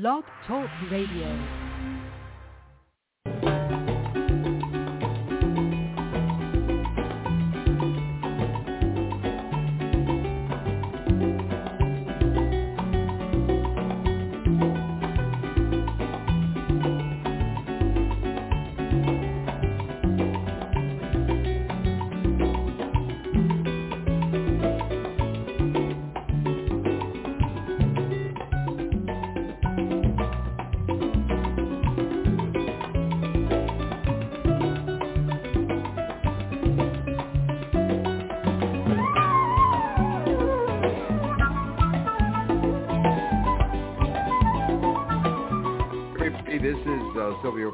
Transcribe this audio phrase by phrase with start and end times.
[0.00, 1.63] Blog Talk Radio.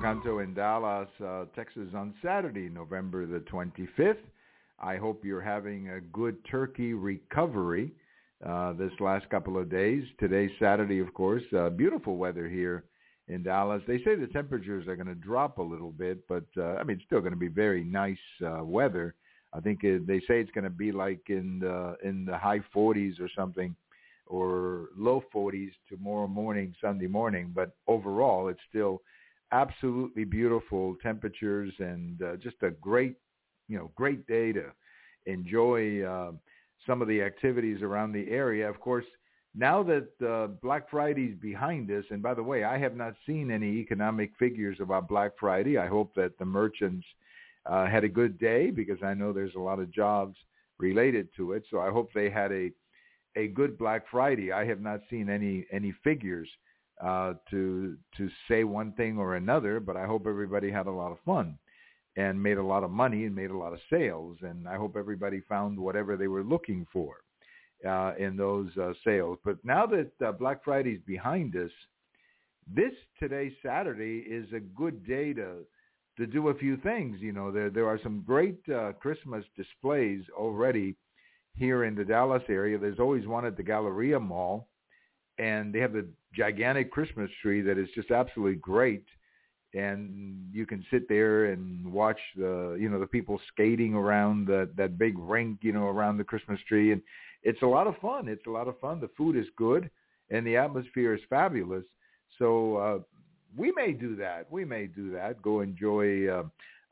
[0.01, 4.17] Canto in Dallas, uh, Texas on Saturday, November the 25th.
[4.81, 7.93] I hope you're having a good turkey recovery
[8.47, 10.03] uh, this last couple of days.
[10.19, 11.43] Today's Saturday, of course.
[11.55, 12.85] Uh, beautiful weather here
[13.29, 13.83] in Dallas.
[13.87, 16.96] They say the temperatures are going to drop a little bit, but uh, I mean,
[16.96, 19.15] it's still going to be very nice uh, weather.
[19.52, 22.61] I think it, they say it's going to be like in the in the high
[22.74, 23.77] 40s or something
[24.27, 27.52] or low 40s tomorrow morning, Sunday morning.
[27.55, 29.02] But overall, it's still
[29.52, 33.16] absolutely beautiful temperatures and uh, just a great,
[33.68, 34.73] you know, great day to
[35.26, 36.32] enjoy uh,
[36.87, 38.68] some of the activities around the area.
[38.68, 39.04] Of course,
[39.54, 43.15] now that uh, Black Friday is behind us, and by the way, I have not
[43.26, 45.76] seen any economic figures about Black Friday.
[45.76, 47.06] I hope that the merchants
[47.66, 50.37] uh, had a good day because I know there's a lot of jobs
[50.78, 51.65] related to it.
[51.71, 52.71] So I hope they had a
[53.37, 54.51] a good Black Friday.
[54.51, 56.48] I have not seen any any figures
[57.02, 61.12] uh, to to say one thing or another, but I hope everybody had a lot
[61.12, 61.59] of fun
[62.16, 64.37] and made a lot of money and made a lot of sales.
[64.43, 67.16] And I hope everybody found whatever they were looking for
[67.88, 69.38] uh, in those uh, sales.
[69.44, 71.71] But now that uh, Black Friday is behind us,
[72.66, 75.65] this today Saturday is a good day to
[76.19, 77.19] to do a few things.
[77.21, 80.97] You know, there there are some great uh, Christmas displays already
[81.56, 82.78] here in the Dallas area.
[82.78, 84.69] There's always one at the Galleria Mall,
[85.41, 89.05] and they have a gigantic Christmas tree that is just absolutely great.
[89.73, 94.77] And you can sit there and watch the, you know, the people skating around that
[94.77, 97.01] that big rink, you know, around the Christmas tree, and
[97.43, 98.28] it's a lot of fun.
[98.28, 99.01] It's a lot of fun.
[99.01, 99.89] The food is good,
[100.31, 101.84] and the atmosphere is fabulous.
[102.39, 102.99] So uh,
[103.57, 104.51] we may do that.
[104.51, 105.41] We may do that.
[105.41, 106.43] Go enjoy uh,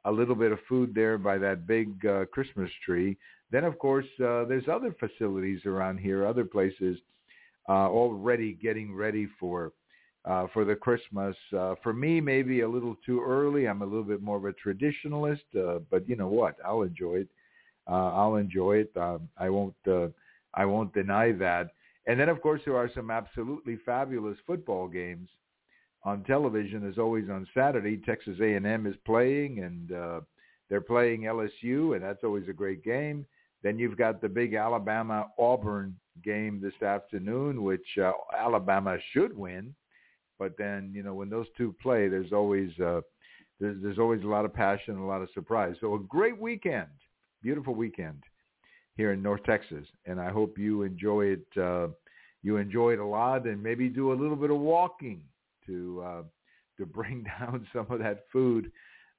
[0.04, 3.16] a little bit of food there by that big uh, Christmas tree.
[3.50, 6.98] Then, of course, uh, there's other facilities around here, other places
[7.68, 9.72] uh, already getting ready for
[10.24, 11.36] uh, for the Christmas.
[11.56, 13.66] Uh, for me, maybe a little too early.
[13.66, 16.56] I'm a little bit more of a traditionalist, uh, but you know what?
[16.64, 17.28] I'll enjoy it.
[17.88, 18.92] Uh, I'll enjoy it.
[18.96, 19.74] Uh, I won't.
[19.86, 20.08] Uh,
[20.54, 21.70] I won't deny that.
[22.06, 25.28] And then, of course, there are some absolutely fabulous football games
[26.04, 26.88] on television.
[26.88, 30.20] As always on Saturday, Texas A&M is playing, and uh,
[30.68, 33.26] they're playing LSU, and that's always a great game.
[33.62, 39.74] Then you've got the big Alabama Auburn game this afternoon, which uh, Alabama should win.
[40.38, 43.00] But then you know when those two play, there's always uh,
[43.60, 45.74] there's there's always a lot of passion, a lot of surprise.
[45.80, 46.88] So a great weekend,
[47.42, 48.22] beautiful weekend
[48.96, 51.60] here in North Texas, and I hope you enjoy it.
[51.60, 51.88] Uh,
[52.42, 55.22] you enjoy it a lot, and maybe do a little bit of walking
[55.66, 56.22] to uh,
[56.78, 58.70] to bring down some of that food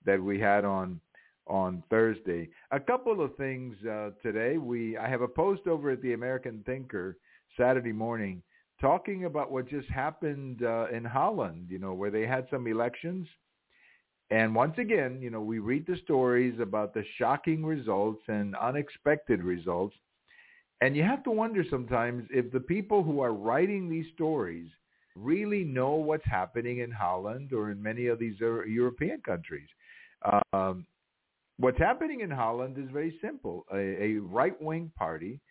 [0.05, 0.99] that we had on
[1.49, 2.49] on Thursday.
[2.71, 4.57] A couple of things uh, today.
[4.57, 7.17] We I have a post over at the American Thinker
[7.57, 8.41] Saturday morning
[8.79, 11.67] talking about what just happened uh, in Holland.
[11.69, 13.27] You know where they had some elections,
[14.29, 19.43] and once again, you know we read the stories about the shocking results and unexpected
[19.43, 19.95] results,
[20.81, 24.67] and you have to wonder sometimes if the people who are writing these stories
[25.15, 29.67] really know what's happening in Holland or in many of these European countries.
[30.53, 30.85] Um,
[31.59, 33.65] What's happening in Holland is very simple.
[33.73, 35.41] A, a right-wing party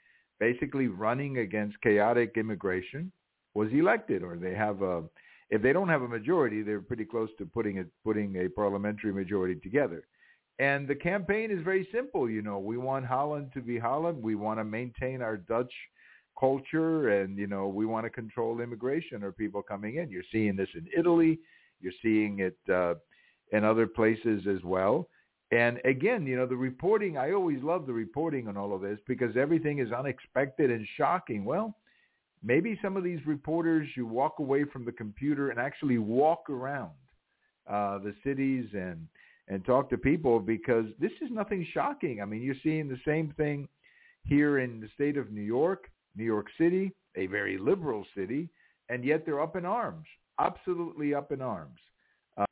[0.41, 3.13] basically running against chaotic immigration
[3.53, 5.03] was elected or they have a
[5.51, 9.13] if they don't have a majority, they're pretty close to putting a putting a parliamentary
[9.13, 10.07] majority together.
[10.59, 14.23] And the campaign is very simple, you know, we want Holland to be Holland.
[14.23, 15.73] We want to maintain our Dutch
[16.41, 20.09] culture and you know, we want to control immigration or people coming in.
[20.09, 21.39] You're seeing this in Italy,
[21.83, 22.95] you're seeing it uh
[23.53, 25.09] in other places as well.
[25.51, 28.99] And again, you know, the reporting, I always love the reporting on all of this
[29.07, 31.45] because everything is unexpected and shocking.
[31.45, 31.75] Well,
[32.43, 36.91] maybe some of these reporters, you walk away from the computer and actually walk around
[37.67, 39.07] uh, the cities and,
[39.49, 42.21] and talk to people because this is nothing shocking.
[42.21, 43.69] I mean, you're seeing the same thing
[44.25, 48.51] here in the state of New York, New York City, a very liberal city,
[48.91, 50.07] and yet they're up in arms.
[50.39, 51.79] absolutely up in arms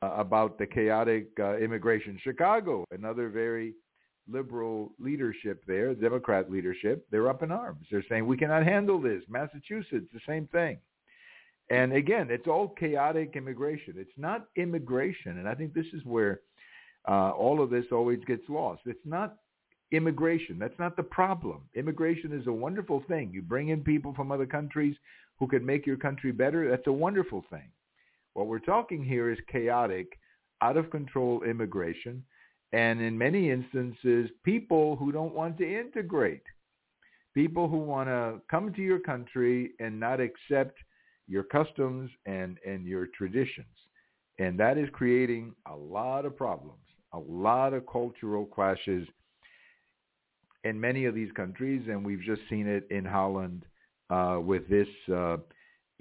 [0.03, 2.19] about the chaotic uh, immigration.
[2.23, 3.75] Chicago, another very
[4.29, 7.87] liberal leadership there, Democrat leadership, they're up in arms.
[7.91, 9.23] They're saying we cannot handle this.
[9.29, 10.79] Massachusetts, the same thing.
[11.71, 13.95] And again, it's all chaotic immigration.
[13.97, 16.41] It's not immigration, and I think this is where
[17.09, 18.83] uh, all of this always gets lost.
[18.87, 19.37] It's not
[19.93, 20.59] immigration.
[20.59, 21.63] That's not the problem.
[21.75, 23.31] Immigration is a wonderful thing.
[23.33, 24.97] You bring in people from other countries
[25.39, 26.69] who can make your country better.
[26.71, 27.69] That's a wonderful thing.
[28.37, 30.19] What we're talking here is chaotic,
[30.61, 32.23] out of control immigration,
[32.75, 36.43] and in many instances, people who don't want to integrate,
[37.33, 40.77] people who want to come to your country and not accept
[41.27, 43.75] your customs and, and your traditions.
[44.39, 46.85] And that is creating a lot of problems,
[47.15, 49.09] a lot of cultural clashes
[50.65, 53.65] in many of these countries, and we've just seen it in Holland
[54.11, 55.39] uh, with this uh,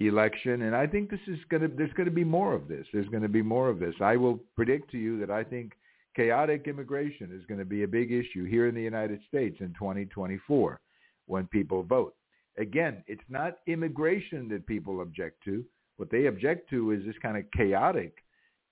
[0.00, 0.62] election.
[0.62, 2.86] And I think this is going to there's going to be more of this.
[2.92, 3.94] There's going to be more of this.
[4.00, 5.72] I will predict to you that I think
[6.14, 9.68] chaotic immigration is going to be a big issue here in the United States in
[9.74, 10.80] 2024
[11.26, 12.14] when people vote.
[12.58, 15.64] Again, it's not immigration that people object to.
[15.98, 18.16] What they object to is this kind of chaotic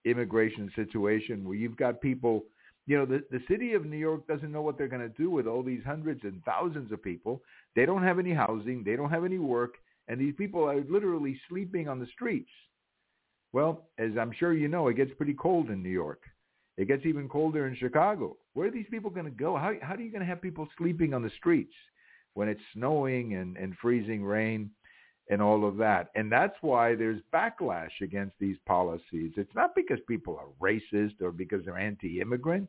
[0.05, 2.44] immigration situation where you've got people
[2.87, 5.31] you know, the, the city of New York doesn't know what they're going to do
[5.31, 7.41] with all these hundreds and thousands of people.
[7.75, 8.82] They don't have any housing.
[8.85, 9.77] They don't have any work.
[10.09, 12.51] And these people are literally sleeping on the streets.
[13.53, 16.23] Well, as I'm sure you know, it gets pretty cold in New York.
[16.77, 18.37] It gets even colder in Chicago.
[18.55, 19.56] Where are these people going to go?
[19.56, 21.73] How, how are you going to have people sleeping on the streets
[22.35, 24.71] when it's snowing and, and freezing rain
[25.31, 26.11] and all of that?
[26.17, 29.33] And that's why there's backlash against these policies.
[29.37, 32.69] It's not because people are racist or because they're anti-immigrant.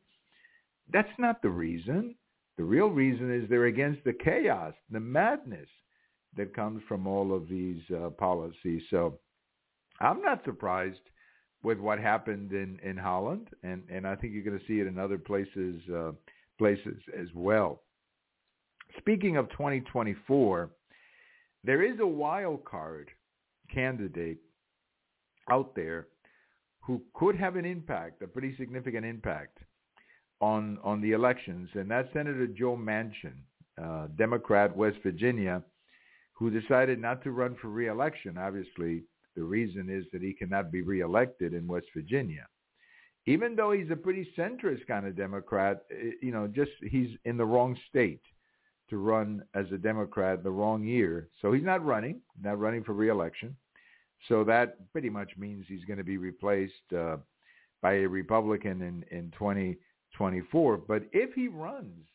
[0.94, 2.16] That's not the reason.
[2.58, 5.68] The real reason is they're against the chaos, the madness
[6.38, 8.82] that comes from all of these uh, policies.
[8.90, 9.20] So
[10.00, 11.00] I'm not surprised
[11.64, 14.88] with what happened in, in Holland, and, and I think you're going to see it
[14.88, 16.12] in other places uh,
[16.58, 17.82] places as well.
[18.98, 20.70] Speaking of 2024,
[21.66, 23.10] there is a wild card
[23.74, 24.38] candidate
[25.50, 26.08] out there
[26.82, 29.58] who could have an impact, a pretty significant impact
[30.40, 33.34] on on the elections, and that's Senator Joe Manchin,
[33.82, 35.64] uh, Democrat, West Virginia,
[36.36, 38.38] who decided not to run for reelection.
[38.38, 39.04] Obviously,
[39.36, 42.46] the reason is that he cannot be reelected in West Virginia.
[43.26, 47.38] Even though he's a pretty centrist kind of Democrat, eh, you know, just he's in
[47.38, 48.22] the wrong state
[48.90, 51.30] to run as a Democrat the wrong year.
[51.42, 53.56] So he's not running, not running for reelection.
[54.28, 57.18] So that pretty much means he's going to be replaced uh,
[57.82, 60.78] by a Republican in, in 2024.
[60.78, 62.06] But if he runs,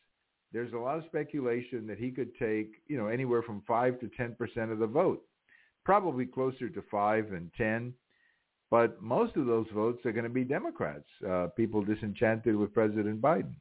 [0.53, 4.09] there's a lot of speculation that he could take, you know, anywhere from 5 to
[4.19, 5.23] 10% of the vote,
[5.85, 7.93] probably closer to 5 and 10.
[8.69, 13.21] But most of those votes are going to be Democrats, uh, people disenchanted with President
[13.21, 13.55] Biden.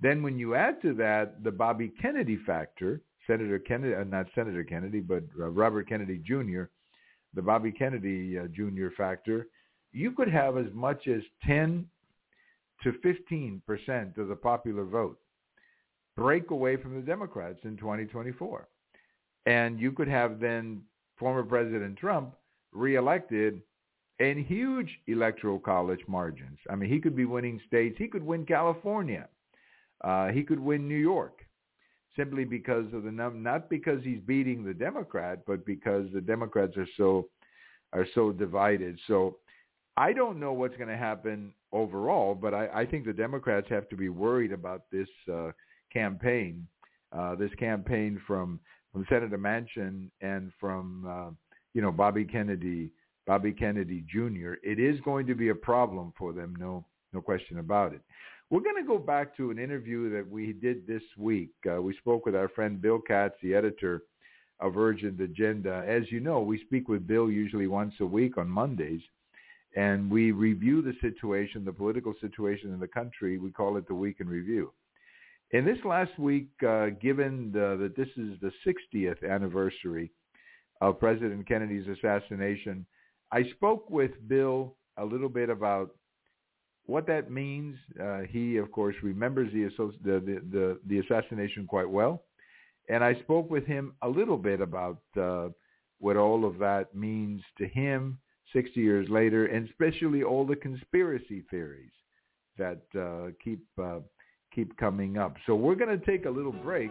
[0.00, 4.64] Then when you add to that the Bobby Kennedy factor, Senator Kennedy, uh, not Senator
[4.64, 6.64] Kennedy, but uh, Robert Kennedy Jr.,
[7.34, 8.88] the Bobby Kennedy uh, Jr.
[8.96, 9.46] factor,
[9.92, 11.86] you could have as much as 10
[12.82, 15.18] to 15 percent of the popular vote
[16.16, 18.68] break away from the Democrats in 2024.
[19.46, 20.82] And you could have then
[21.16, 22.34] former President Trump
[22.72, 23.62] reelected
[24.18, 26.58] in huge electoral college margins.
[26.70, 27.96] I mean, he could be winning states.
[27.98, 29.28] He could win California.
[30.02, 31.44] Uh, he could win New York
[32.16, 36.76] simply because of the num not because he's beating the Democrat, but because the Democrats
[36.76, 37.28] are so
[37.92, 38.98] are so divided.
[39.06, 39.38] So
[39.96, 43.88] I don't know what's going to happen overall, but I, I think the Democrats have
[43.90, 45.52] to be worried about this uh,
[45.92, 46.66] campaign,
[47.12, 48.60] uh, this campaign from
[48.92, 51.30] from Senator Manchin and from uh,
[51.74, 52.90] you know Bobby Kennedy,
[53.26, 54.54] Bobby Kennedy Jr.
[54.62, 58.00] It is going to be a problem for them, no no question about it.
[58.50, 61.52] We're going to go back to an interview that we did this week.
[61.66, 64.02] Uh, we spoke with our friend Bill Katz, the editor
[64.60, 65.82] of Urgent Agenda.
[65.86, 69.00] As you know, we speak with Bill usually once a week on Mondays,
[69.74, 73.38] and we review the situation, the political situation in the country.
[73.38, 74.70] We call it the Week in Review.
[75.52, 80.10] In this last week, uh, given the, that this is the 60th anniversary
[80.80, 82.86] of President Kennedy's assassination,
[83.30, 85.90] I spoke with Bill a little bit about
[86.86, 87.76] what that means.
[88.02, 89.68] Uh, he, of course, remembers the,
[90.02, 92.22] the, the, the, assassination quite well.
[92.88, 95.48] And I spoke with him a little bit about uh,
[95.98, 98.18] what all of that means to him
[98.54, 101.92] 60 years later, and especially all the conspiracy theories
[102.56, 104.00] that uh, keep uh,
[104.54, 105.34] keep coming up.
[105.46, 106.90] So we're going to take a little break,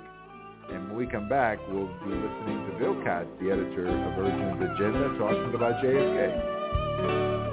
[0.70, 4.64] and when we come back, we'll be listening to Bill Katz, the editor of Urgent
[4.64, 7.51] Agenda, talking about JFK.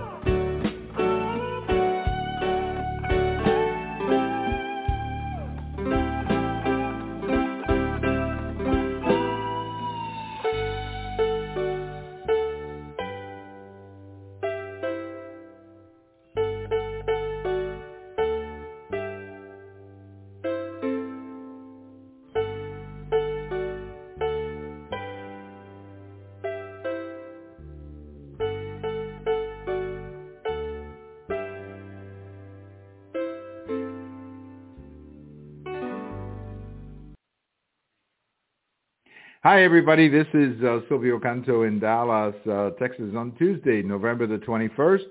[39.50, 40.11] Hi, everybody.
[40.11, 45.07] This is uh, Silvio Canto in Dallas, uh, Texas on Tuesday, November the 21st.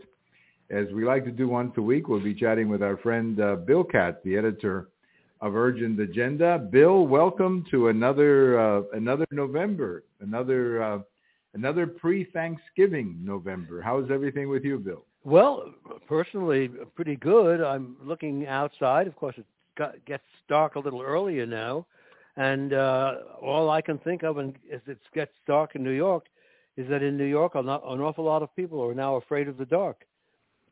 [0.70, 3.56] As we like to do once a week, we'll be chatting with our friend uh,
[3.56, 4.89] Bill Katz, the editor
[5.41, 6.60] of Urgent Agenda.
[6.60, 11.00] Bill, welcome to another uh, another November, another uh,
[11.56, 13.82] another pre-Thanksgiving November.
[13.82, 15.03] How's everything with you, Bill?
[15.24, 15.74] Well,
[16.08, 17.60] personally, pretty good.
[17.60, 19.08] I'm looking outside.
[19.08, 21.88] Of course, it got, gets dark a little earlier now,
[22.38, 26.25] and uh, all I can think of, and as it gets dark in New York,
[26.77, 29.65] is that in New York, an awful lot of people are now afraid of the
[29.65, 30.06] dark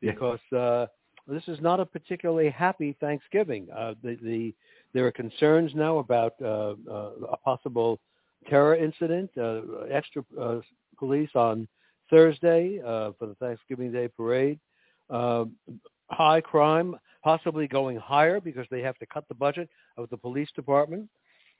[0.00, 0.86] because uh,
[1.26, 3.66] this is not a particularly happy Thanksgiving.
[3.76, 4.54] Uh, the, the
[4.94, 7.98] there are concerns now about uh, uh, a possible
[8.48, 9.30] terror incident.
[9.36, 10.60] Uh, extra uh,
[10.98, 11.66] police on
[12.08, 14.58] Thursday uh, for the Thanksgiving Day parade.
[15.10, 15.46] Uh,
[16.10, 20.48] high crime, possibly going higher because they have to cut the budget of the police
[20.54, 21.08] department.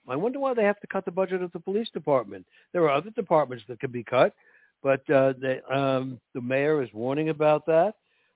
[0.08, 2.46] I wonder why they have to cut the budget of the police department.
[2.72, 4.34] There are other departments that can be cut,
[4.82, 5.32] but uh,
[5.72, 7.94] um, the mayor is warning about that.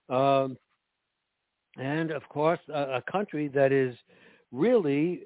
[0.09, 0.57] Um,
[1.77, 3.95] and of course, a, a country that is
[4.51, 5.23] really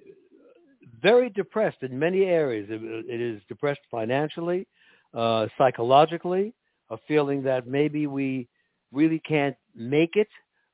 [1.02, 2.66] very depressed in many areas.
[2.70, 4.66] it, it is depressed financially,
[5.14, 6.54] uh, psychologically,
[6.90, 8.48] a feeling that maybe we
[8.92, 10.28] really can't make it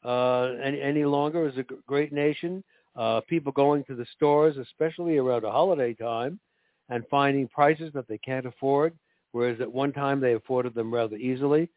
[0.05, 2.65] uh, any, any longer as a great nation.
[2.97, 6.41] Uh, people going to the stores, especially around a holiday time,
[6.89, 8.93] and finding prices that they can't afford,
[9.33, 11.69] whereas at one time they afforded them rather easily.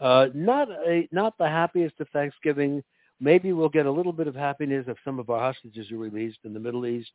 [0.00, 2.82] Uh, not a, not the happiest of Thanksgiving.
[3.20, 6.38] Maybe we'll get a little bit of happiness if some of our hostages are released
[6.44, 7.10] in the Middle East,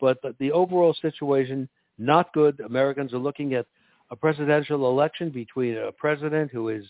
[0.00, 2.60] but the, the overall situation not good.
[2.60, 3.66] Americans are looking at
[4.10, 6.84] a presidential election between a president who is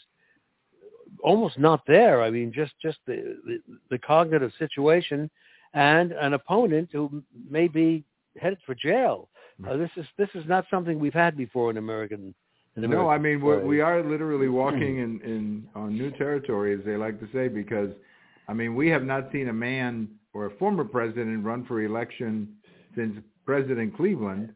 [1.22, 2.22] almost not there.
[2.22, 3.58] I mean, just just the the,
[3.90, 5.30] the cognitive situation,
[5.74, 8.04] and an opponent who may be
[8.40, 9.28] headed for jail.
[9.68, 12.34] Uh, this is this is not something we've had before in American.
[12.76, 16.72] In American no, I mean we're, we are literally walking in, in on new territory,
[16.72, 17.90] as they like to say, because
[18.48, 22.56] I mean we have not seen a man or a former president run for election
[22.96, 24.54] since President Cleveland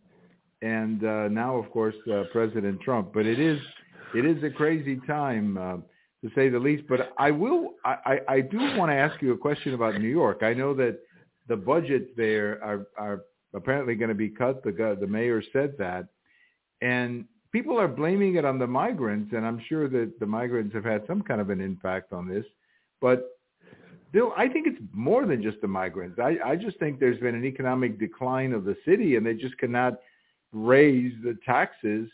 [0.65, 3.13] and uh, now, of course, uh, President Trump.
[3.13, 3.61] But it is
[4.15, 5.77] it is a crazy time, uh,
[6.25, 6.85] to say the least.
[6.89, 10.43] But I will I, I, do want to ask you a question about New York.
[10.43, 10.99] I know that
[11.49, 14.65] the budgets there are are apparently going to be cut.
[14.65, 16.07] The the mayor said that,
[16.81, 20.85] and people are blaming it on the migrants, and I'm sure that the migrants have
[20.85, 22.47] had some kind of an impact on this.
[23.03, 23.29] But
[24.13, 26.19] Bill, I think it's more than just the migrants.
[26.19, 29.59] I, I just think there's been an economic decline of the city, and they just
[29.59, 29.99] cannot
[30.53, 32.09] raise the taxes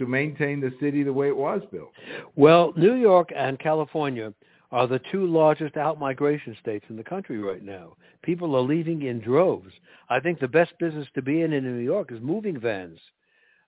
[0.00, 1.92] to maintain the city the way it was, built?
[2.34, 4.32] Well, New York and California
[4.72, 7.96] are the two largest out-migration states in the country right now.
[8.22, 9.72] People are leaving in droves.
[10.08, 12.98] I think the best business to be in in New York is moving vans.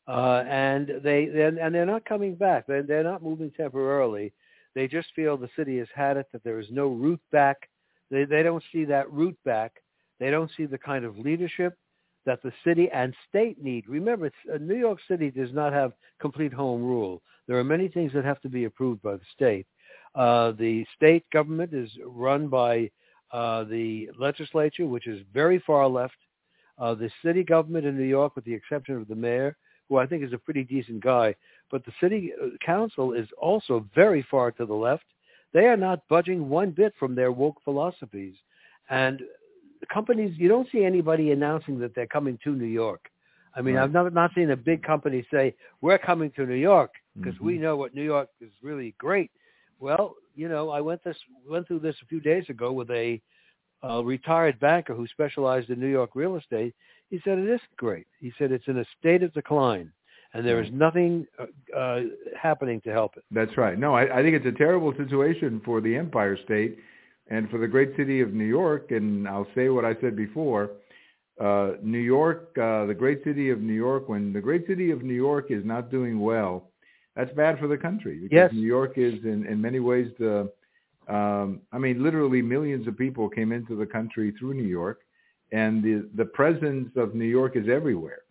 [0.08, 2.66] Uh, and they they're, and they're not coming back.
[2.66, 4.32] They're, they're not moving temporarily.
[4.74, 6.26] They just feel the city has had it.
[6.32, 7.68] That there is no route back.
[8.10, 9.72] They they don't see that route back.
[10.18, 11.76] They don't see the kind of leadership
[12.24, 13.88] that the city and state need.
[13.88, 17.22] Remember, uh, New York City does not have complete home rule.
[17.48, 19.66] There are many things that have to be approved by the state.
[20.14, 22.90] Uh, the state government is run by
[23.32, 26.14] uh, the legislature, which is very far left.
[26.78, 29.56] Uh, the city government in New York, with the exception of the mayor,
[29.88, 31.34] who I think is a pretty decent guy,
[31.70, 35.04] but the city uh, council is also very far to the left.
[35.52, 38.34] They are not budging one bit from their woke philosophies.
[38.88, 39.22] And
[39.86, 43.10] companies, you don't see anybody announcing that they're coming to New York.
[43.54, 43.84] I mean, right.
[43.84, 47.46] I've not not seen a big company say we're coming to New York because mm-hmm.
[47.46, 49.30] we know what New York is really great.
[49.78, 51.16] Well, you know, I went this
[51.48, 53.20] went through this a few days ago with a
[53.84, 56.74] uh, retired banker who specialized in New York real estate.
[57.10, 58.06] He said it isn't great.
[58.18, 59.92] He said it's in a state of decline,
[60.32, 62.00] and there is nothing uh, uh,
[62.40, 63.24] happening to help it.
[63.30, 63.78] That's right.
[63.78, 66.78] No, I, I think it's a terrible situation for the Empire State
[67.28, 70.70] and for the great city of New York, and I'll say what I said before,
[71.40, 75.02] uh, New York, uh, the great city of New York, when the great city of
[75.02, 76.68] New York is not doing well,
[77.16, 78.18] that's bad for the country.
[78.18, 78.52] Because yes.
[78.52, 80.50] New York is in, in many ways the,
[81.08, 85.00] um, I mean, literally millions of people came into the country through New York,
[85.52, 88.22] and the, the presence of New York is everywhere.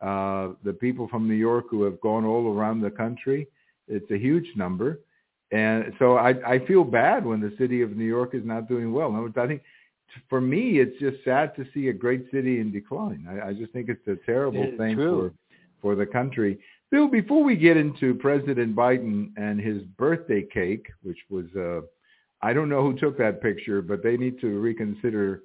[0.00, 3.48] Uh, the people from New York who have gone all around the country,
[3.88, 5.00] it's a huge number.
[5.52, 8.92] And so I, I feel bad when the city of New York is not doing
[8.92, 9.30] well.
[9.36, 9.62] I think
[10.28, 13.26] for me, it's just sad to see a great city in decline.
[13.28, 15.30] I, I just think it's a terrible it's thing true.
[15.30, 15.34] for
[15.80, 16.58] for the country.
[16.90, 21.80] Bill, before we get into President Biden and his birthday cake, which was uh,
[22.40, 25.42] I don't know who took that picture, but they need to reconsider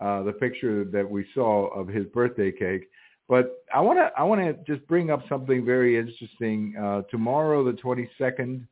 [0.00, 2.88] uh, the picture that we saw of his birthday cake.
[3.28, 6.74] But I want to I want to just bring up something very interesting.
[6.76, 8.66] Uh, tomorrow, the 22nd,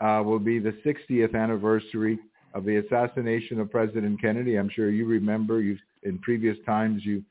[0.00, 2.18] uh, will be the 60th anniversary
[2.54, 4.56] of the assassination of President Kennedy.
[4.56, 5.60] I'm sure you remember.
[5.60, 7.22] You've in previous times you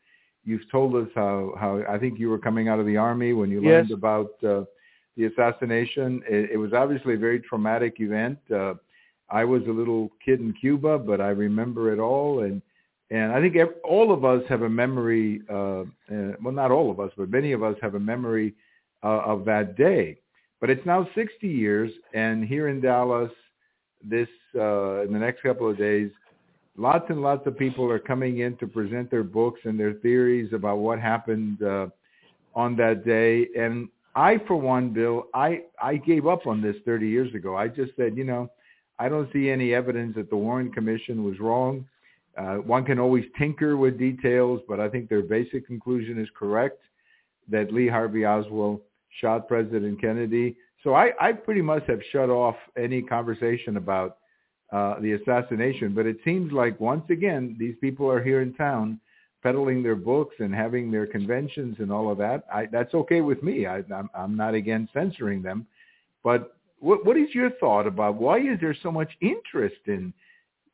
[0.45, 3.49] you've told us how how I think you were coming out of the army when
[3.49, 3.97] you learned Yes.
[3.97, 4.63] about uh,
[5.15, 6.23] the assassination.
[6.27, 8.39] It, it was obviously a very traumatic event.
[8.53, 8.75] Uh,
[9.29, 12.61] I was a little kid in Cuba, but I remember it all, and
[13.09, 15.41] and I think all of us have a memory.
[15.49, 18.53] Uh, uh, well, not all of us, but many of us have a memory
[19.03, 20.19] uh, of that day.
[20.63, 23.29] But it's now 60 years, and here in Dallas,
[24.01, 26.09] this uh, in the next couple of days,
[26.77, 30.53] lots and lots of people are coming in to present their books and their theories
[30.53, 31.87] about what happened uh,
[32.55, 33.49] on that day.
[33.59, 37.57] And I, for one, Bill, I I gave up on this 30 years ago.
[37.57, 38.49] I just said, you know,
[38.99, 41.85] I don't see any evidence that the Warren Commission was wrong.
[42.37, 46.79] Uh, one can always tinker with details, but I think their basic conclusion is correct
[47.49, 48.79] that Lee Harvey Oswald
[49.19, 50.55] shot President Kennedy.
[50.83, 54.17] So I, I pretty much have shut off any conversation about
[54.71, 55.93] uh, the assassination.
[55.93, 58.99] But it seems like once again, these people are here in town
[59.43, 62.45] peddling their books and having their conventions and all of that.
[62.51, 63.65] I, that's okay with me.
[63.65, 65.67] I, I'm, I'm not against censoring them.
[66.23, 70.13] But what, what is your thought about why is there so much interest in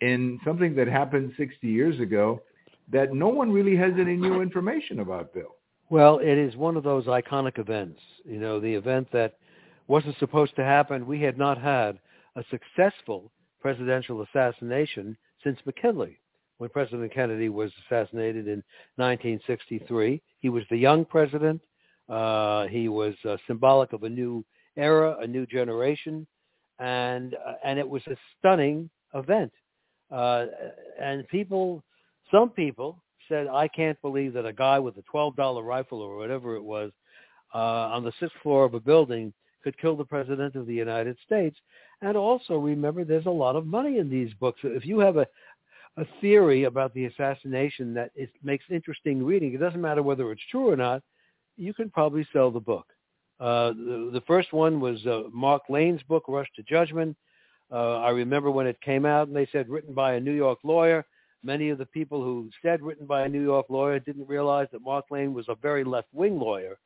[0.01, 2.41] in something that happened 60 years ago
[2.89, 5.55] that no one really has any new information about, Bill?
[5.89, 7.99] Well, it is one of those iconic events.
[8.23, 9.37] You know, the event that
[9.87, 11.07] wasn't supposed to happen.
[11.07, 11.99] We had not had
[12.35, 16.19] a successful presidential assassination since McKinley,
[16.59, 18.63] when President Kennedy was assassinated in
[18.97, 20.21] 1963.
[20.39, 21.59] He was the young president.
[22.07, 24.45] Uh, he was uh, symbolic of a new
[24.77, 26.27] era, a new generation,
[26.77, 29.51] and uh, and it was a stunning event.
[30.11, 30.45] Uh,
[31.01, 31.83] and people,
[32.31, 36.55] some people said, I can't believe that a guy with a $12 rifle or whatever
[36.55, 36.91] it was
[37.53, 41.17] uh, on the sixth floor of a building could kill the president of the United
[41.25, 41.57] States.
[42.01, 44.59] And also remember, there's a lot of money in these books.
[44.63, 45.27] If you have a,
[45.97, 50.41] a theory about the assassination that it makes interesting reading, it doesn't matter whether it's
[50.49, 51.03] true or not,
[51.57, 52.87] you can probably sell the book.
[53.39, 57.15] Uh, the, the first one was uh, Mark Lane's book, Rush to Judgment.
[57.71, 60.59] Uh, I remember when it came out and they said written by a New York
[60.63, 61.05] lawyer.
[61.43, 64.81] Many of the people who said written by a New York lawyer didn't realize that
[64.81, 66.77] Mark Lane was a very left-wing lawyer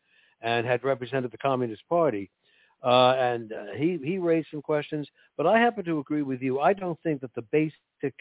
[0.41, 2.29] and had represented the Communist Party.
[2.83, 6.59] Uh, and uh, he, he raised some questions, but I happen to agree with you.
[6.59, 8.13] I don't think that the basic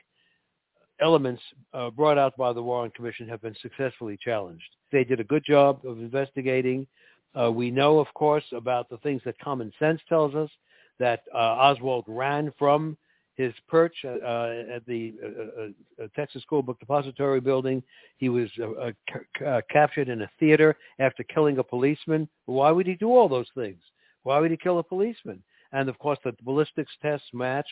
[1.00, 1.42] elements
[1.74, 4.62] uh, brought out by the Warren Commission have been successfully challenged.
[4.92, 6.86] They did a good job of investigating.
[7.34, 10.50] Uh, we know, of course, about the things that common sense tells us,
[10.98, 12.96] that uh, Oswald ran from
[13.34, 17.82] his perch uh, uh, at the uh, uh, Texas School Book Depository building.
[18.18, 22.28] He was uh, uh, ca- uh, captured in a theater after killing a policeman.
[22.46, 23.80] Why would he do all those things?
[24.22, 25.42] Why would he kill a policeman?
[25.72, 27.68] And of course, the ballistics tests matched.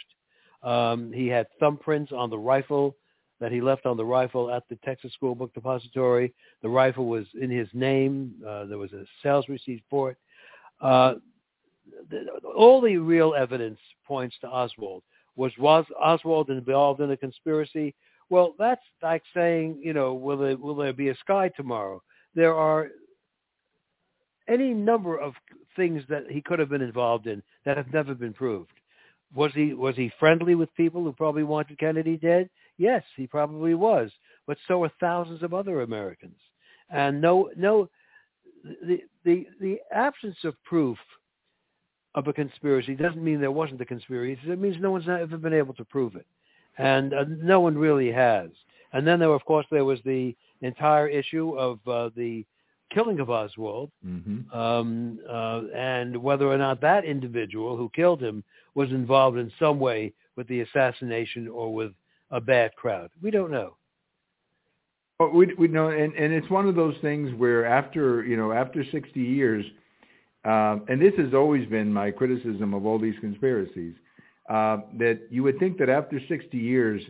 [0.63, 2.97] Um, he had thumbprints on the rifle
[3.41, 6.33] that he left on the rifle at the Texas School Book Depository.
[6.63, 8.35] The rifle was in his name.
[8.47, 10.19] Uh, there was a sales receipt for it.
[10.81, 11.15] Uh,
[12.57, 15.03] all the real evidence points to Oswald.
[15.41, 17.95] Was, was Oswald involved in a conspiracy?
[18.29, 22.03] Well, that's like saying, you know, will there, will there be a sky tomorrow?
[22.35, 22.89] There are
[24.51, 25.33] any number of
[25.77, 28.73] things that he could have been involved in that have never been proved.
[29.35, 32.51] Was he was he friendly with people who probably wanted Kennedy dead?
[32.77, 34.11] Yes, he probably was.
[34.47, 36.37] But so are thousands of other Americans.
[36.91, 37.89] And no no
[38.63, 40.99] the the the absence of proof
[42.15, 44.41] of a conspiracy doesn't mean there wasn't a conspiracy.
[44.47, 46.27] It means no one's ever been able to prove it,
[46.79, 48.51] and uh, no one really has.
[48.93, 52.45] And then there, of course, there was the entire issue of uh, the
[52.93, 54.59] killing of Oswald, Mm-hmm.
[54.59, 58.43] um, uh, and whether or not that individual who killed him
[58.75, 61.93] was involved in some way with the assassination or with
[62.31, 63.11] a bad crowd.
[63.23, 63.77] We don't know.
[65.19, 68.53] But we we know, and and it's one of those things where after you know
[68.53, 69.65] after 60 years,
[70.45, 73.95] um, and this has always been my criticism of all these conspiracies,
[74.49, 77.03] uh, that you would think that after 60 years,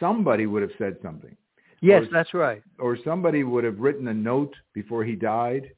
[0.00, 1.36] somebody would have said something,
[1.82, 2.62] Yes, Or- that's right.
[2.78, 5.70] or somebody would have written a note before he died.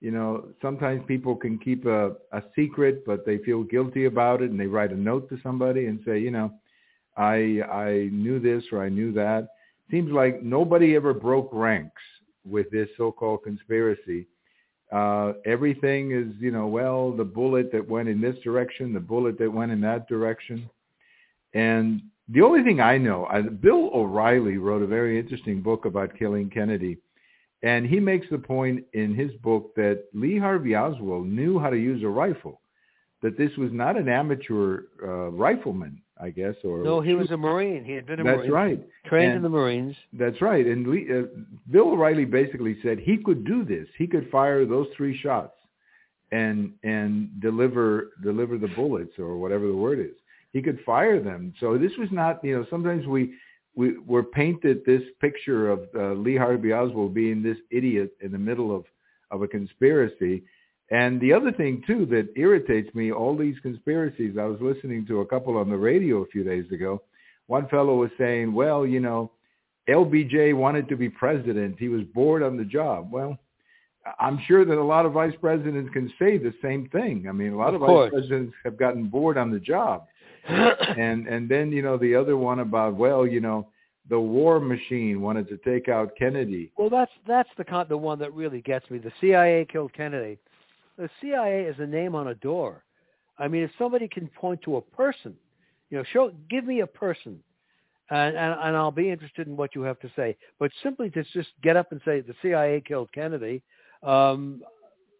[0.00, 4.50] You know, sometimes people can keep a, a secret, but they feel guilty about it,
[4.50, 6.52] and they write a note to somebody and say, you know,
[7.16, 9.48] I I knew this or I knew that.
[9.90, 12.02] Seems like nobody ever broke ranks
[12.44, 14.26] with this so-called conspiracy.
[14.92, 19.38] Uh, everything is, you know, well, the bullet that went in this direction, the bullet
[19.38, 20.68] that went in that direction.
[21.54, 26.18] And the only thing I know, I, Bill O'Reilly wrote a very interesting book about
[26.18, 26.98] killing Kennedy.
[27.62, 31.76] And he makes the point in his book that Lee Harvey Oswald knew how to
[31.76, 32.60] use a rifle,
[33.22, 37.36] that this was not an amateur uh, rifleman, I guess, or no, he was a
[37.36, 37.84] Marine.
[37.84, 38.50] He had been a that's Marine.
[38.52, 39.96] right, trained and, in the Marines.
[40.12, 40.64] That's right.
[40.64, 41.22] And Lee, uh,
[41.70, 43.88] Bill O'Reilly basically said he could do this.
[43.98, 45.54] He could fire those three shots
[46.30, 50.14] and and deliver deliver the bullets or whatever the word is.
[50.52, 51.54] He could fire them.
[51.58, 53.34] So this was not, you know, sometimes we
[53.74, 58.38] we were painted this picture of uh, Lee Harvey Oswald being this idiot in the
[58.38, 58.84] middle of
[59.32, 60.44] of a conspiracy.
[60.92, 64.36] And the other thing too that irritates me, all these conspiracies.
[64.38, 67.02] I was listening to a couple on the radio a few days ago.
[67.46, 69.30] One fellow was saying, "Well, you know,
[69.88, 71.76] LBJ wanted to be president.
[71.78, 73.38] He was bored on the job." Well,
[74.20, 77.26] I'm sure that a lot of vice presidents can say the same thing.
[77.26, 78.10] I mean, a lot Of of, course.
[78.10, 80.06] vice presidents have gotten bored on the job.
[80.46, 83.68] and and then you know the other one about well, you know,
[84.10, 86.70] the war machine wanted to take out Kennedy.
[86.76, 88.98] Well, that's that's the con- the one that really gets me.
[88.98, 90.38] The CIA killed Kennedy.
[90.98, 92.84] The CIA is a name on a door.
[93.38, 95.34] I mean, if somebody can point to a person,
[95.90, 97.40] you know, show give me a person,
[98.10, 100.36] and and, and I'll be interested in what you have to say.
[100.58, 103.62] But simply to just get up and say the CIA killed Kennedy.
[104.02, 104.62] Um,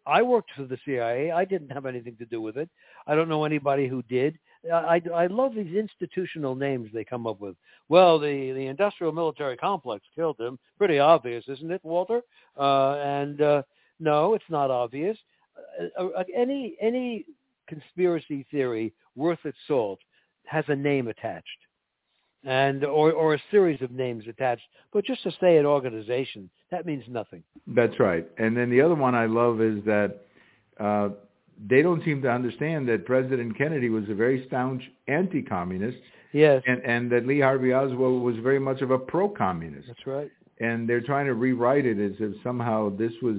[0.07, 1.31] I worked for the CIA.
[1.31, 2.69] I didn't have anything to do with it.
[3.07, 4.39] I don't know anybody who did.
[4.73, 7.57] I, I love these institutional names they come up with.
[7.89, 10.59] Well, the, the industrial military complex killed him.
[10.79, 12.23] Pretty obvious, isn't it, Walter?
[12.59, 13.63] Uh, and uh,
[14.01, 15.17] no, it's not obvious.
[15.99, 17.25] Uh, uh, any any
[17.69, 19.99] conspiracy theory worth its salt
[20.47, 21.47] has a name attached,
[22.45, 24.63] and or or a series of names attached.
[24.93, 27.43] But just to say an organization, that means nothing.
[27.67, 28.27] That's right.
[28.39, 30.17] And then the other one I love is that
[30.81, 31.11] uh,
[31.69, 35.99] they don't seem to understand that President Kennedy was a very staunch anti-communist,
[36.33, 39.87] Yes, and and that Lee Harvey Oswald was very much of a pro-communist.
[39.87, 40.31] that's right.
[40.61, 43.37] and they're trying to rewrite it as if somehow this was,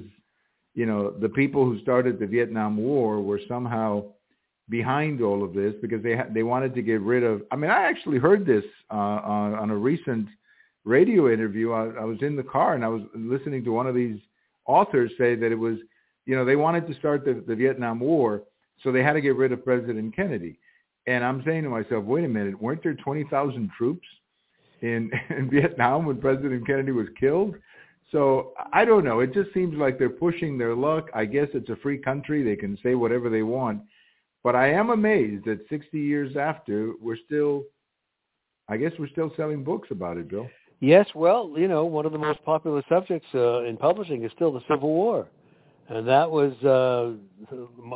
[0.74, 4.04] you know, the people who started the Vietnam War were somehow
[4.68, 7.42] behind all of this because they ha- they wanted to get rid of.
[7.50, 10.28] I mean, I actually heard this uh, on, on a recent
[10.84, 11.72] radio interview.
[11.72, 14.18] I, I was in the car and I was listening to one of these
[14.66, 15.76] authors say that it was,
[16.26, 18.42] you know, they wanted to start the, the Vietnam War,
[18.82, 20.58] so they had to get rid of President Kennedy.
[21.06, 24.06] And I'm saying to myself, wait a minute, weren't there 20,000 troops
[24.80, 27.54] in, in Vietnam when President Kennedy was killed?
[28.14, 29.18] So I don't know.
[29.18, 31.10] It just seems like they're pushing their luck.
[31.12, 32.44] I guess it's a free country.
[32.44, 33.82] They can say whatever they want.
[34.44, 37.64] But I am amazed that 60 years after, we're still,
[38.68, 40.48] I guess we're still selling books about it, Bill.
[40.78, 44.52] Yes, well, you know, one of the most popular subjects uh, in publishing is still
[44.52, 45.26] the Civil War,
[45.88, 47.14] and that was uh,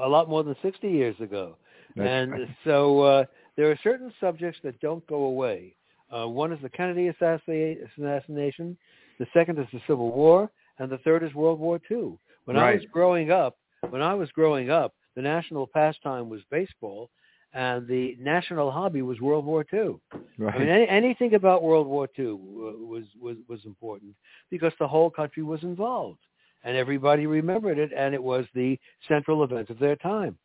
[0.01, 1.57] a lot more than 60 years ago.
[1.95, 2.49] That's and right.
[2.65, 3.25] so uh,
[3.57, 5.77] there are certain subjects that don't go away.
[6.11, 8.77] Uh, one is the Kennedy assassination,
[9.19, 12.19] the second is the Civil War, and the third is World War II.
[12.45, 13.57] When I was growing up,
[13.91, 17.11] when I was growing up, the national pastime was baseball,
[17.53, 19.97] and the national hobby was World War II.
[20.39, 20.55] Right.
[20.55, 24.15] I mean, any, anything about World War II uh, was was was important
[24.51, 26.21] because the whole country was involved,
[26.65, 28.79] and everybody remembered it, and it was the
[29.09, 30.39] central event of their time.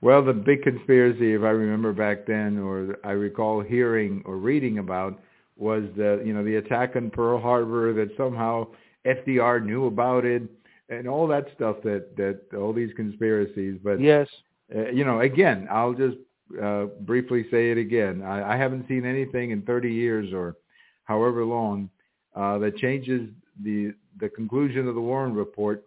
[0.00, 4.78] Well, the big conspiracy, if I remember back then, or I recall hearing or reading
[4.78, 5.20] about,
[5.56, 8.66] was the you know the attack on Pearl Harbor that somehow
[9.06, 10.42] FDR knew about it
[10.88, 13.78] and all that stuff that that all these conspiracies.
[13.82, 14.28] But Yes,
[14.74, 16.16] uh, you know, again, I'll just
[16.62, 18.22] uh, briefly say it again.
[18.22, 20.56] I, I haven't seen anything in 30 years or
[21.04, 21.90] however long
[22.34, 23.28] uh, that changes
[23.62, 25.84] the the conclusion of the Warren report.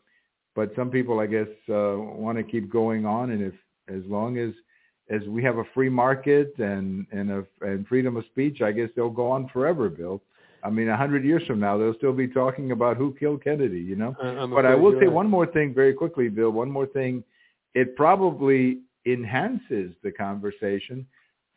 [0.56, 3.54] But some people, I guess, uh, want to keep going on, and if
[3.90, 4.52] as long as
[5.10, 8.90] as we have a free market and and a, and freedom of speech, I guess
[8.96, 10.22] they'll go on forever, Bill.
[10.64, 13.80] I mean, a hundred years from now, they'll still be talking about who killed Kennedy,
[13.80, 14.16] you know.
[14.22, 15.12] I- I'm But I will say right.
[15.12, 16.50] one more thing very quickly, Bill.
[16.50, 17.24] One more thing.
[17.74, 21.06] It probably enhances the conversation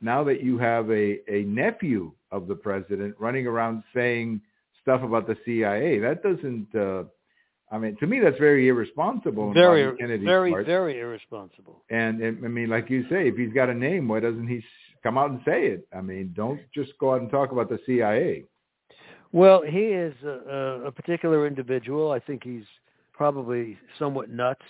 [0.00, 4.40] now that you have a, a nephew of the president running around saying
[4.82, 5.98] stuff about the CIA.
[5.98, 7.04] That doesn't, uh,
[7.70, 9.48] I mean, to me, that's very irresponsible.
[9.48, 9.84] on Very,
[10.24, 10.66] very, part.
[10.66, 11.82] very irresponsible.
[11.88, 14.62] And, I mean, like you say, if he's got a name, why doesn't he
[15.02, 15.86] come out and say it?
[15.96, 18.44] I mean, don't just go out and talk about the CIA.
[19.32, 22.10] Well, he is a, a, particular individual.
[22.10, 22.64] I think he's
[23.12, 24.64] probably somewhat nuts,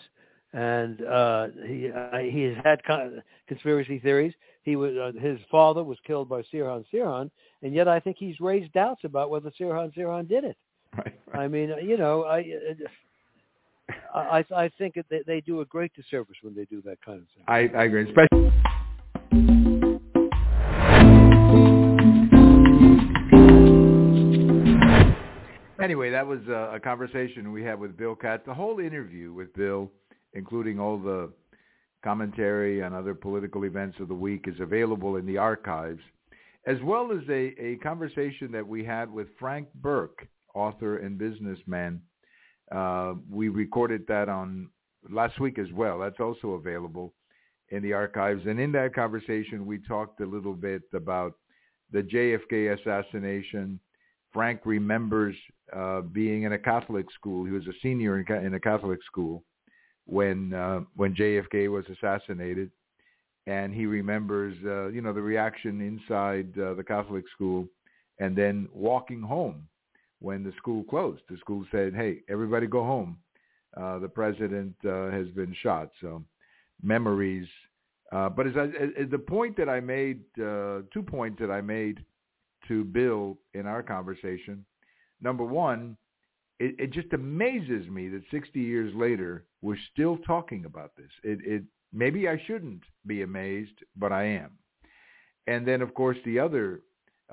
[0.53, 4.35] and uh, he uh, he has had con- conspiracy theories.
[4.63, 7.31] He was uh, his father was killed by Sirhan Sirhan,
[7.63, 10.59] and yet I think he's raised doubts about whether Sirhan Sirhan did it.
[10.98, 11.14] Right.
[11.33, 15.61] I mean, uh, you know, I uh, uh I I think that they, they do
[15.61, 17.44] a great disservice when they do that kind of thing.
[17.46, 18.09] I, I agree.
[18.09, 18.40] Especially
[25.90, 28.44] anyway, that was a, a conversation we had with Bill Katz.
[28.46, 29.90] The whole interview with Bill,
[30.35, 31.33] including all the
[32.05, 36.00] commentary on other political events of the week, is available in the archives,
[36.66, 42.01] as well as a, a conversation that we had with Frank Burke, author and businessman.
[42.73, 44.69] Uh, we recorded that on
[45.09, 45.99] last week as well.
[45.99, 47.13] That's also available
[47.71, 48.43] in the archives.
[48.47, 51.35] And in that conversation, we talked a little bit about
[51.93, 53.81] the JFK assassination.
[54.33, 55.37] Frank remembers
[55.75, 57.45] uh, being in a Catholic school.
[57.45, 59.43] He was a senior in, in a Catholic school
[60.07, 62.71] when uh, when JFK was assassinated,
[63.47, 67.67] and he remembers uh, you know the reaction inside uh, the Catholic school,
[68.19, 69.67] and then walking home
[70.21, 71.23] when the school closed.
[71.29, 73.19] The school said, "Hey, everybody go home.
[73.77, 76.25] Uh, the president uh, has been shot." So
[76.83, 77.49] memories.
[78.13, 78.65] Uh, but as, I,
[79.01, 82.05] as the point that I made, uh, two points that I made
[82.69, 84.65] to Bill in our conversation.
[85.21, 85.97] Number one,
[86.59, 91.11] it, it just amazes me that 60 years later we're still talking about this.
[91.23, 94.51] It, it maybe I shouldn't be amazed, but I am.
[95.47, 96.83] And then, of course, the other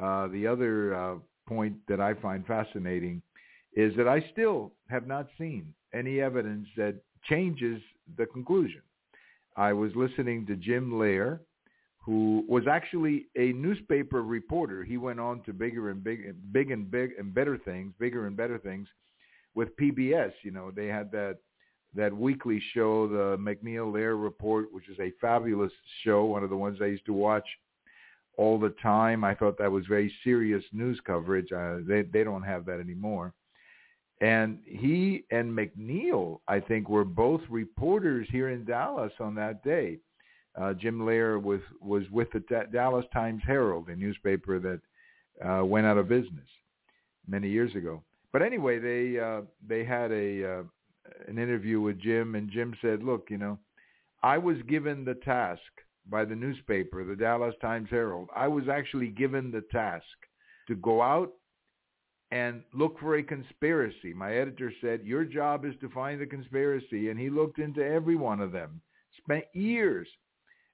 [0.02, 1.16] uh, the other uh,
[1.48, 3.22] point that I find fascinating
[3.74, 7.82] is that I still have not seen any evidence that changes
[8.18, 8.82] the conclusion.
[9.56, 11.40] I was listening to Jim Lehrer,
[11.98, 14.84] who was actually a newspaper reporter.
[14.84, 18.38] He went on to bigger and big, big and big and better things, bigger and
[18.38, 18.88] better things,
[19.56, 20.32] with PBS.
[20.44, 21.38] You know, they had that
[21.96, 25.72] that weekly show, the MacNeil Lehrer Report, which is a fabulous
[26.04, 27.48] show, one of the ones I used to watch
[28.38, 29.24] all the time.
[29.24, 31.52] I thought that was very serious news coverage.
[31.52, 33.34] Uh, they they don't have that anymore.
[34.22, 40.00] And he and MacNeil, I think, were both reporters here in Dallas on that day.
[40.60, 44.82] Uh, Jim Lehrer was was with the D- Dallas Times Herald, a newspaper that
[45.48, 46.48] uh, went out of business
[47.28, 48.02] many years ago.
[48.34, 50.64] But anyway, they uh, they had a uh,
[51.28, 53.60] an interview with Jim, and Jim said, "Look, you know,
[54.24, 55.62] I was given the task
[56.10, 58.30] by the newspaper, the Dallas Times Herald.
[58.36, 60.06] I was actually given the task
[60.68, 61.32] to go out
[62.32, 64.14] and look for a conspiracy.
[64.14, 67.10] My editor said, your job is to find the conspiracy.
[67.10, 68.82] And he looked into every one of them,
[69.18, 70.08] spent years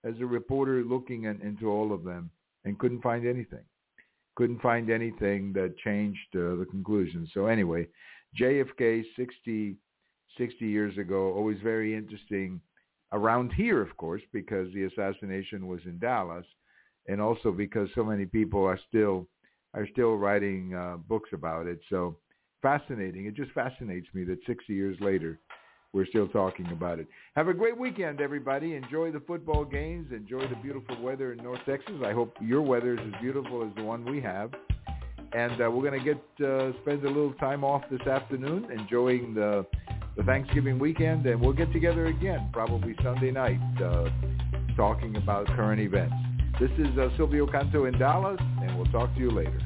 [0.03, 2.29] as a reporter looking in, into all of them
[2.65, 3.63] and couldn't find anything.
[4.35, 7.27] Couldn't find anything that changed uh, the conclusion.
[7.33, 7.87] So anyway,
[8.39, 9.75] JFK 60,
[10.37, 12.59] 60 years ago, always very interesting
[13.13, 16.45] around here, of course, because the assassination was in Dallas,
[17.07, 19.27] and also because so many people are still
[19.75, 21.79] are still writing uh, books about it.
[21.89, 22.17] So
[22.61, 23.25] fascinating.
[23.25, 25.39] It just fascinates me that 60 years later,
[25.93, 27.07] we're still talking about it.
[27.35, 28.75] Have a great weekend, everybody.
[28.75, 30.11] Enjoy the football games.
[30.11, 31.95] Enjoy the beautiful weather in North Texas.
[32.03, 34.51] I hope your weather is as beautiful as the one we have.
[35.33, 39.33] And uh, we're going to get uh, spend a little time off this afternoon, enjoying
[39.33, 39.65] the
[40.15, 44.09] the Thanksgiving weekend, and we'll get together again probably Sunday night, uh,
[44.75, 46.13] talking about current events.
[46.59, 49.59] This is uh, Silvio Canto in Dallas, and we'll talk to you later.